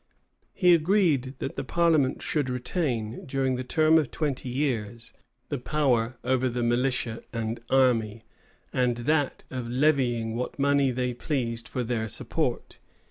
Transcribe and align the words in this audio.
He 0.55 0.73
agreed 0.73 1.35
that 1.37 1.57
the 1.57 1.63
parliament 1.63 2.23
should 2.23 2.49
retain, 2.49 3.23
during 3.27 3.55
the 3.55 3.63
term 3.63 3.99
of 3.99 4.09
twenty 4.09 4.49
years, 4.49 5.13
the 5.49 5.59
power 5.59 6.17
over 6.23 6.49
the 6.49 6.63
militia 6.63 7.21
and 7.31 7.59
army, 7.69 8.23
and 8.73 8.97
that 9.05 9.43
of 9.51 9.69
levying 9.69 10.33
what 10.35 10.57
money 10.57 10.89
they 10.89 11.13
pleased 11.13 11.67
for 11.67 11.83
their 11.83 12.07
support. 12.07 12.79